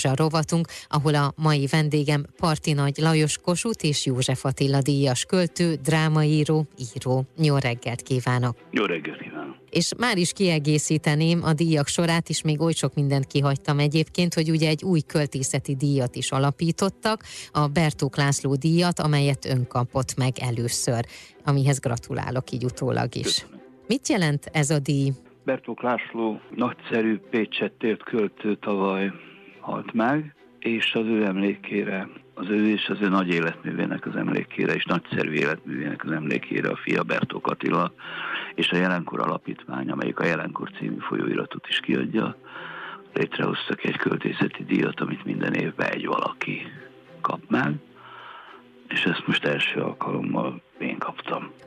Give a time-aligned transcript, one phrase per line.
[0.00, 5.74] a rovatunk, ahol a mai vendégem Parti Nagy Lajos Kossuth és József Attila díjas költő,
[5.74, 7.24] drámaíró, író.
[7.42, 8.56] Jó reggelt kívánok!
[8.70, 9.56] Jó reggelt kívánok!
[9.70, 14.50] És már is kiegészíteném a díjak sorát, és még oly sok mindent kihagytam egyébként, hogy
[14.50, 17.22] ugye egy új költészeti díjat is alapítottak,
[17.52, 21.04] a Bertók László díjat, amelyet ön kapott meg először,
[21.44, 23.22] amihez gratulálok így utólag is.
[23.22, 23.60] Köszönöm.
[23.86, 25.12] Mit jelent ez a díj?
[25.44, 29.12] Bertók László nagyszerű Pécset ért költő tavaly
[29.62, 34.74] halt meg, és az ő emlékére, az ő és az ő nagy életművének az emlékére,
[34.74, 37.92] és nagyszerű életművének az emlékére a fia Bertók Attila,
[38.54, 42.36] és a Jelenkor Alapítvány, amelyik a Jelenkor című folyóiratot is kiadja,
[43.12, 46.62] létrehoztak egy költészeti díjat, amit minden évben egy valaki
[47.20, 47.74] kap meg,
[48.88, 50.98] és ezt most első alkalommal én.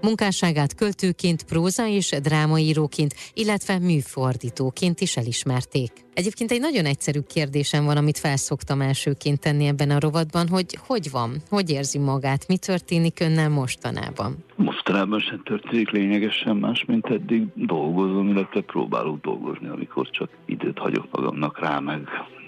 [0.06, 5.92] Munkásságát költőként, próza és drámaíróként, illetve műfordítóként is elismerték.
[6.14, 11.12] Egyébként egy nagyon egyszerű kérdésem van, amit felszoktam elsőként tenni ebben a rovatban, hogy hogy
[11.12, 14.36] van, hogy érzi magát, mi történik önnel mostanában?
[14.56, 21.08] Mostanában sem történik lényegesen más, mint eddig dolgozom, illetve próbálok dolgozni, amikor csak időt hagyok
[21.12, 22.02] magamnak rá, meg,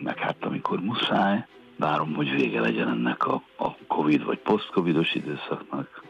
[0.03, 1.45] meg hát amikor muszáj.
[1.77, 6.06] Várom, hogy vége legyen ennek a, a Covid vagy post-Covidos időszaknak.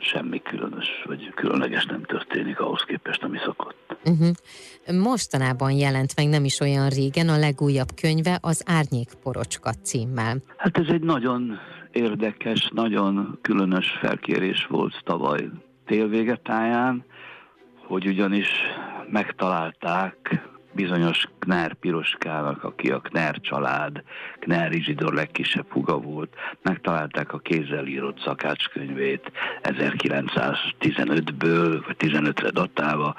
[0.00, 3.96] Semmi különös vagy különleges nem történik ahhoz képest, ami szokott.
[4.04, 4.28] Uh-huh.
[5.02, 10.36] Mostanában jelent meg nem is olyan régen a legújabb könyve az Árnyék Porocska címmel.
[10.56, 11.58] Hát ez egy nagyon
[11.92, 15.48] érdekes, nagyon különös felkérés volt tavaly
[15.86, 17.04] télvégetáján,
[17.86, 18.48] hogy ugyanis
[19.10, 24.02] megtalálták bizonyos Knár Piroskának, aki a Knár család,
[24.38, 29.32] Knár Izsidor legkisebb huga volt, megtalálták a kézzel írott szakácskönyvét
[29.62, 33.14] 1915-ből, vagy 15-re datálva,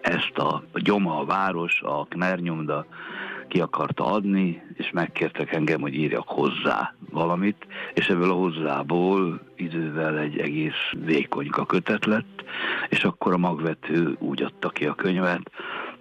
[0.00, 2.86] ezt a, Gyoma, a város, a Knár nyomda
[3.48, 10.18] ki akarta adni, és megkértek engem, hogy írjak hozzá valamit, és ebből a hozzából idővel
[10.18, 12.44] egy egész vékonyka kötet lett,
[12.88, 15.50] és akkor a magvető úgy adta ki a könyvet,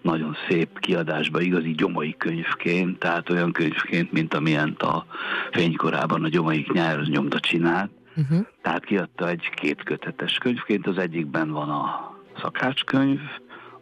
[0.08, 5.06] nagyon szép kiadásba, igazi gyomai könyvként, tehát olyan könyvként, mint amilyen a
[5.52, 7.92] fénykorában a gyomai nyár nyomda csinált.
[8.16, 8.46] Uh-huh.
[8.62, 13.20] Tehát kiadta egy két kötetes könyvként, az egyikben van a szakácskönyv,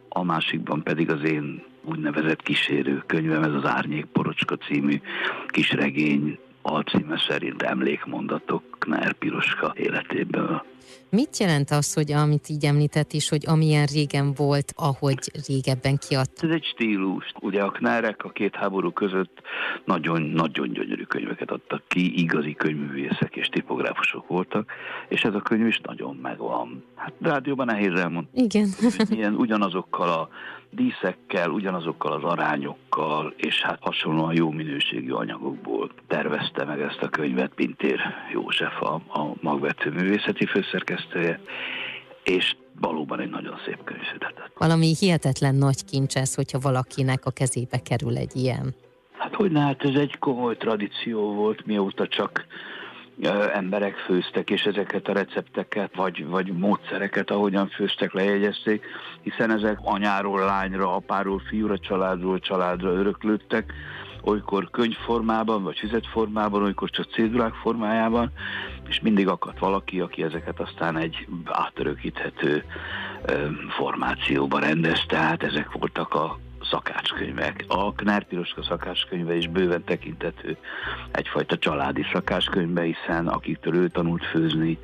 [0.08, 5.00] a másikban pedig az én úgynevezett kísérő könyvem, ez az Árnyék Porocska című
[5.46, 10.64] kisregény, alcíme szerint emlékmondatok Knár Piroska életéből.
[11.16, 16.42] Mit jelent az, hogy amit így említett is, hogy amilyen régen volt, ahogy régebben kiadt?
[16.42, 17.32] Ez egy stílus.
[17.40, 19.40] Ugye a knárek a két háború között
[19.84, 24.72] nagyon-nagyon gyönyörű könyveket adtak ki, igazi könyvművészek és tipográfusok voltak,
[25.08, 26.84] és ez a könyv is nagyon megvan.
[26.94, 28.42] Hát rádióban nehéz elmondani.
[28.42, 28.68] Igen.
[29.10, 30.28] Ilyen ugyanazokkal a
[30.70, 37.54] díszekkel, ugyanazokkal az arányokkal, és hát hasonlóan jó minőségű anyagokból tervezte meg ezt a könyvet
[37.54, 38.00] Pintér
[38.32, 40.46] József, a, a magvető művészeti
[41.10, 41.40] főszerkesztője,
[42.24, 44.52] és valóban egy nagyon szép könyv született.
[44.58, 48.74] Valami hihetetlen nagy kincs ez, hogyha valakinek a kezébe kerül egy ilyen.
[49.18, 52.46] Hát hogy ne, hát ez egy komoly tradíció volt, mióta csak
[53.52, 58.84] emberek főztek, és ezeket a recepteket, vagy, vagy módszereket, ahogyan főztek, lejegyezték,
[59.22, 63.72] hiszen ezek anyáról lányra, apáról fiúra, családról családra öröklődtek,
[64.22, 68.32] olykor könyvformában, vagy fizetformában, olykor csak cédulák formájában,
[68.88, 72.64] és mindig akadt valaki, aki ezeket aztán egy átörökíthető
[73.76, 76.38] formációba rendezte, tehát ezek voltak a
[76.70, 77.64] szakácskönyvek.
[77.68, 80.56] A Knár Piroska szakácskönyve is bőven tekintető
[81.10, 84.78] egyfajta családi szakácskönyve, hiszen akiktől ő tanult főzni,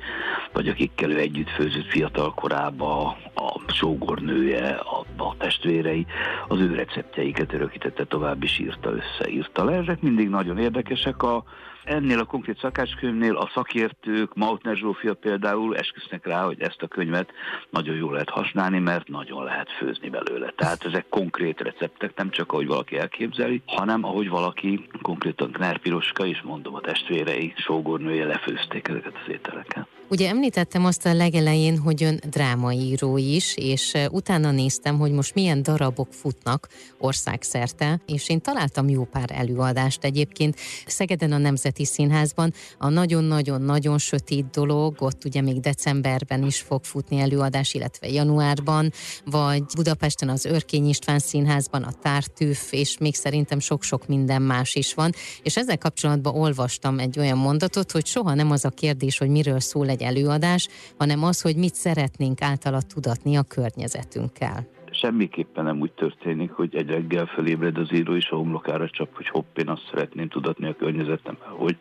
[0.51, 6.05] vagy akikkel ő együtt főzött fiatal korába, a sógornője, a, a testvérei,
[6.47, 9.75] az ő receptjeiket örökítette tovább, és írta össze, írta le.
[9.75, 11.23] Ezek mindig nagyon érdekesek.
[11.23, 11.43] A
[11.83, 17.31] Ennél a konkrét szakácskönyvnél a szakértők, Mautner Zsófia például esküsznek rá, hogy ezt a könyvet
[17.69, 20.53] nagyon jól lehet használni, mert nagyon lehet főzni belőle.
[20.55, 26.25] Tehát ezek konkrét receptek, nem csak ahogy valaki elképzeli, hanem ahogy valaki, konkrétan Knár Piroska
[26.25, 29.87] is mondom a testvérei, sógornője lefőzték ezeket az ételeket.
[30.13, 35.63] Ugye említettem azt a legelején, hogy ön drámaíró is, és utána néztem, hogy most milyen
[35.63, 36.67] darabok futnak
[36.99, 40.59] országszerte, és én találtam jó pár előadást egyébként.
[40.85, 47.19] Szegeden a Nemzeti Színházban a nagyon-nagyon-nagyon sötét dolog, ott ugye még decemberben is fog futni
[47.19, 48.91] előadás, illetve januárban,
[49.25, 54.93] vagy Budapesten az Örkény István Színházban a Tártűf, és még szerintem sok-sok minden más is
[54.93, 55.11] van.
[55.43, 59.59] És ezzel kapcsolatban olvastam egy olyan mondatot, hogy soha nem az a kérdés, hogy miről
[59.59, 60.67] szól egy előadás,
[60.97, 64.67] hanem az, hogy mit szeretnénk általa tudatni a környezetünkkel.
[64.91, 69.27] semmiképpen nem úgy történik, hogy egy reggel fölébred az író és a homlokára csap, hogy
[69.27, 71.77] hopp, én azt szeretném tudatni a környezetemmel, hogy,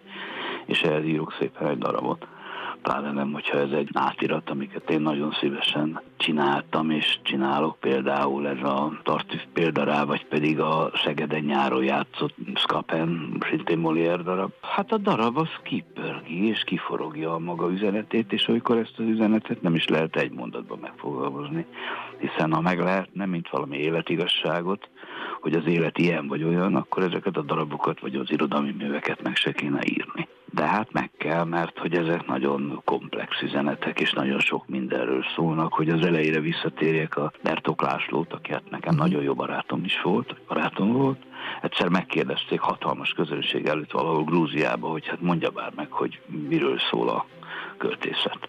[0.66, 2.26] és ehhez írok szépen egy darabot
[2.82, 8.62] pláne nem, hogyha ez egy átirat, amiket én nagyon szívesen csináltam, és csinálok például ez
[8.62, 14.50] a Tartűv példará, vagy pedig a Szegeden nyáron játszott Skapen, szintén Molière darab.
[14.60, 15.48] Hát a darab az
[16.22, 20.32] kipörgi és kiforogja a maga üzenetét, és olykor ezt az üzenetet nem is lehet egy
[20.32, 21.66] mondatban megfogalmazni,
[22.18, 24.88] hiszen ha meg lehetne, mint valami életigasságot,
[25.40, 29.36] hogy az élet ilyen vagy olyan, akkor ezeket a darabokat vagy az irodalmi műveket meg
[29.36, 34.38] se kéne írni de hát meg kell, mert hogy ezek nagyon komplex üzenetek, és nagyon
[34.38, 39.08] sok mindenről szólnak, hogy az elejére visszatérjek a Bertok Lászlót, aki hát nekem uh-huh.
[39.08, 41.18] nagyon jó barátom is volt, barátom volt.
[41.62, 47.08] Egyszer megkérdezték hatalmas közönség előtt valahol Grúziába, hogy hát mondja bár meg, hogy miről szól
[47.08, 47.26] a
[47.78, 48.48] költészet.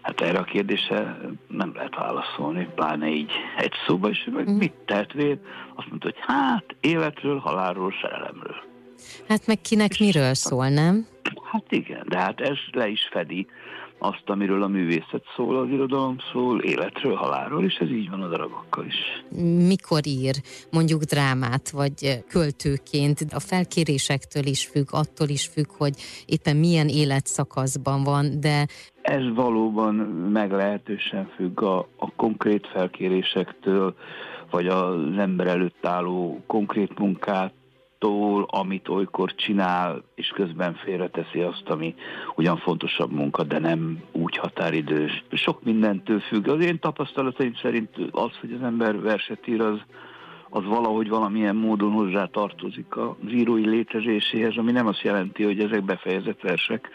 [0.00, 4.56] Hát erre a kérdésre nem lehet válaszolni, pláne így egy szóba, és uh-huh.
[4.56, 5.38] mit tett vér?
[5.74, 8.56] Azt mondta, hogy hát életről, halálról, szerelemről.
[9.28, 11.06] Hát meg kinek miről szól, nem?
[11.44, 13.46] Hát igen, de hát ez le is fedi
[14.04, 18.28] azt, amiről a művészet szól, az irodalom szól, életről, halálról, és ez így van a
[18.28, 18.94] darabokkal is.
[19.66, 20.34] Mikor ír
[20.70, 25.94] mondjuk drámát, vagy költőként, a felkérésektől is függ, attól is függ, hogy
[26.26, 28.66] éppen milyen életszakaszban van, de...
[29.02, 29.94] Ez valóban
[30.32, 33.94] meglehetősen függ a, a konkrét felkérésektől,
[34.50, 37.52] vagy az ember előtt álló konkrét munkát,
[38.04, 41.94] attól, amit olykor csinál, és közben félreteszi azt, ami
[42.34, 45.24] ugyan fontosabb munka, de nem úgy határidős.
[45.32, 46.48] Sok mindentől függ.
[46.48, 49.78] Az én tapasztalataim szerint az, hogy az ember verset ír, az,
[50.50, 55.84] az valahogy valamilyen módon hozzá tartozik az írói létezéséhez, ami nem azt jelenti, hogy ezek
[55.84, 56.88] befejezett versek,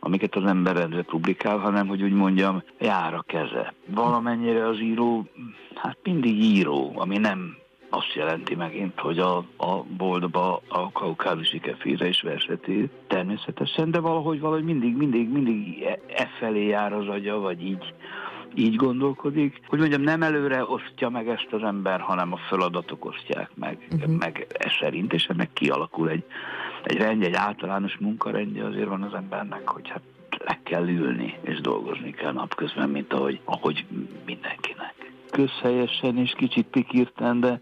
[0.00, 3.74] amiket az ember rendre publikál, hanem, hogy úgy mondjam, jár a keze.
[3.86, 5.26] Valamennyire az író,
[5.74, 7.56] hát mindig író, ami nem
[7.96, 14.40] azt jelenti megint, hogy a, a boldba a kaukázusi kefíre is verseti természetesen, de valahogy
[14.40, 17.94] valahogy mindig, mindig, mindig e, e felé jár az agya, vagy így,
[18.54, 19.60] így gondolkodik.
[19.66, 24.16] Hogy mondjam, nem előre osztja meg ezt az ember, hanem a feladatok osztják meg, uh-huh.
[24.18, 26.24] meg e szerint, és ennek kialakul egy,
[26.84, 30.02] egy rendje, egy általános munkarendje azért van az embernek, hogy hát
[30.44, 33.84] le kell ülni, és dolgozni kell napközben, mint ahogy, ahogy
[34.26, 34.94] mindenkinek.
[35.30, 37.60] Közhelyesen és kicsit pikírten, de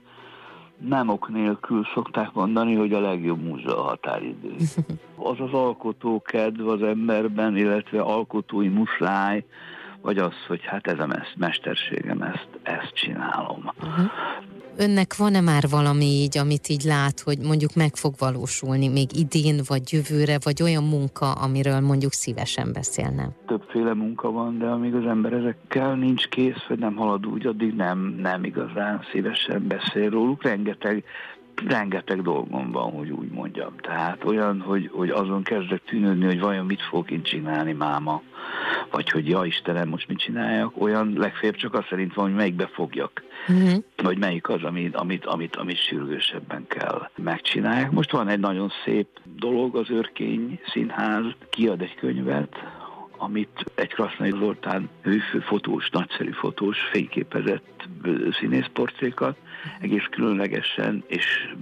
[0.89, 4.55] nem ok nélkül szokták mondani, hogy a legjobb múzsa a határidő.
[5.17, 9.45] Az az alkotó kedv az emberben, illetve alkotói muszáj,
[10.01, 13.71] vagy az, hogy hát ez a mesterségem, ezt, ezt csinálom.
[13.77, 14.11] Uh-huh.
[14.79, 19.61] Önnek van-e már valami így, amit így lát, hogy mondjuk meg fog valósulni még idén,
[19.69, 23.29] vagy jövőre, vagy olyan munka, amiről mondjuk szívesen beszélne?
[23.47, 27.75] Többféle munka van, de amíg az ember ezekkel nincs kész, vagy nem halad úgy, addig
[27.75, 30.43] nem, nem igazán szívesen beszél róluk.
[30.43, 31.05] Rengeteg
[31.69, 33.73] rengeteg dolgom van, hogy úgy mondjam.
[33.81, 38.23] Tehát olyan, hogy, hogy azon kezdek tűnődni, hogy vajon mit fogok én csinálni máma,
[38.95, 42.67] vagy hogy ja Istenem, most mit csináljak, olyan legfeljebb csak azt szerint van, hogy melyikbe
[42.67, 43.83] fogjak, uh-huh.
[43.97, 47.91] vagy melyik az, amit, amit, amit, amit sürgősebben kell megcsinálják.
[47.91, 52.57] Most van egy nagyon szép dolog, az Örkény Színház kiad egy könyvet,
[53.17, 57.89] amit egy Krasznai Zoltán hőfő fotós, nagyszerű fotós fényképezett
[58.41, 59.37] színészportrékat,
[59.81, 61.55] egész különlegesen, és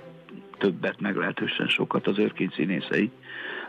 [0.59, 2.53] többet, meglehetősen sokat az őrként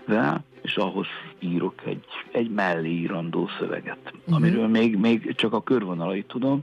[0.06, 1.08] színészeivel, és ahhoz
[1.40, 4.36] írok egy, egy mellé írandó szöveget, uh-huh.
[4.36, 6.62] amiről még, még csak a körvonalait tudom,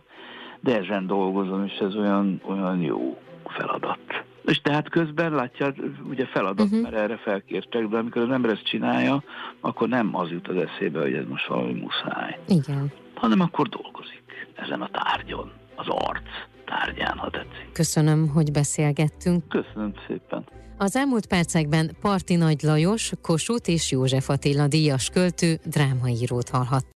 [0.61, 3.99] de ezen dolgozom, és ez olyan, olyan jó feladat.
[4.45, 5.75] És tehát közben látja,
[6.09, 6.83] ugye feladat, uh-huh.
[6.83, 9.23] mert erre felkértek, de amikor az ember ezt csinálja,
[9.61, 12.39] akkor nem az jut az eszébe, hogy ez most valami muszáj.
[12.49, 12.93] Igen.
[13.15, 16.29] Hanem akkor dolgozik ezen a tárgyon, az arc
[16.71, 17.73] tárgyán, ha tetszik.
[17.73, 19.49] Köszönöm, hogy beszélgettünk.
[19.49, 20.45] Köszönöm szépen.
[20.79, 26.85] Az elmúlt percekben Parti Nagy Lajos, Kossuth és József Attila díjas költő drámaírót hallhat.